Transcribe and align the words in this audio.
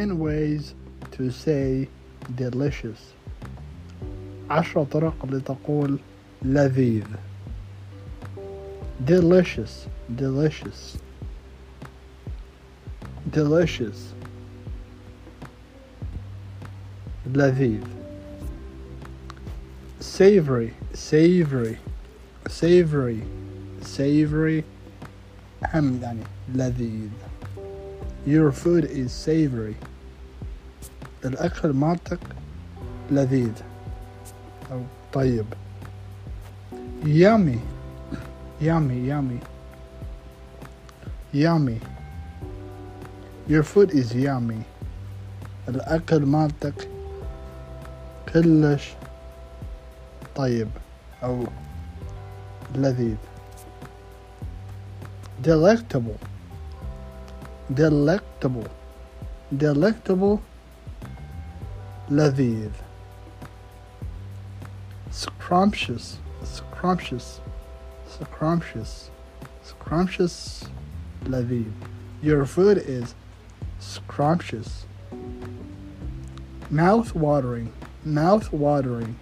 10 0.00 0.18
ways 0.18 0.74
to 1.12 1.30
say 1.30 1.88
delicious 2.34 3.12
عشر 4.50 4.84
طرق 4.84 5.26
لتقول 5.26 5.98
لذيذ 6.42 7.04
delicious 9.04 9.86
delicious 10.16 10.96
delicious 13.32 14.12
لذيذ 17.34 17.84
savory 20.00 20.72
savory 20.94 21.78
savory 22.48 23.22
savory 23.82 24.64
هم 25.74 26.00
يعني 26.02 26.20
لذيذ 26.54 27.10
your 28.26 28.50
food 28.52 28.84
is 28.84 29.12
savory 29.12 29.76
الأكل 31.25 31.69
مالتك 31.73 32.19
لذيذ 33.11 33.51
أو 34.71 34.81
طيب 35.13 35.45
yummy 37.03 37.59
yummy 38.61 38.99
yummy 39.09 39.39
yummy 41.33 41.79
your 43.47 43.63
food 43.63 43.91
is 43.91 44.13
yummy 44.15 44.61
الأكل 45.69 46.25
مالتك 46.25 46.87
كلش 48.33 48.89
طيب 50.35 50.67
أو 51.23 51.43
لذيذ 52.75 53.17
delectable 55.43 56.19
delectable 57.73 58.67
delectable 59.57 60.37
Lviv. 62.11 62.73
Scrumptious, 65.11 66.17
scrumptious, 66.43 67.39
scrumptious, 68.05 69.09
scrumptious 69.63 70.65
Lviv. 71.23 71.71
Your 72.21 72.45
food 72.45 72.79
is 72.79 73.15
scrumptious. 73.79 74.85
Mouth 76.69 77.15
watering, 77.15 77.71
mouth 78.03 78.51
watering, 78.51 79.17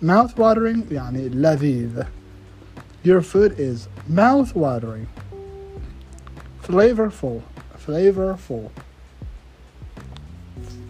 mouth 0.00 0.36
watering, 0.36 0.82
yani 0.86 1.30
Lviv. 1.30 2.08
Your 3.04 3.22
food 3.22 3.54
is 3.56 3.86
mouth 4.08 4.52
watering. 4.56 5.06
Flavorful, 6.60 7.42
flavorful 7.78 8.72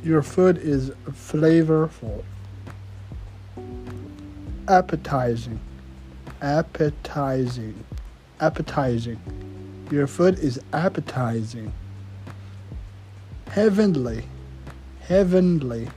your 0.06 0.22
food 0.22 0.56
is 0.58 0.90
flavorful. 1.10 2.22
Appetizing. 4.68 5.58
Appetizing. 6.40 7.84
Appetizing. 8.38 9.18
Your 9.90 10.06
food 10.06 10.38
is 10.38 10.60
appetizing. 10.72 11.72
Heavenly. 13.48 14.24
Heavenly. 15.00 15.88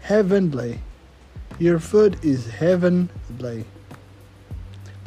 Heavenly. 0.00 0.80
Your 1.60 1.78
food 1.78 2.18
is 2.24 2.48
heavenly. 2.48 3.64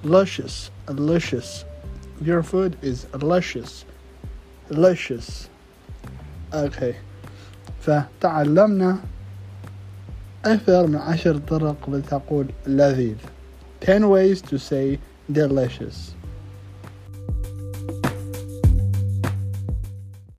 Luscious. 0.02 0.72
Luscious. 0.88 1.66
Your 2.22 2.42
food 2.42 2.78
is 2.82 3.06
luscious. 3.16 3.84
Luscious. 4.70 5.50
Okay 6.54 6.96
فتعلمنا 7.86 8.98
أكثر 10.46 10.88
من 10.88 10.96
عشر 10.96 11.38
طرق 11.38 11.90
لتقول 11.90 12.48
لذيذ. 12.68 13.16
10 13.88 14.08
ways 14.08 14.42
to 14.42 14.58
say 14.58 15.00
delicious. 15.32 16.16